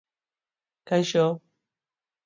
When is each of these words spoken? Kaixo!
Kaixo! 0.91 1.25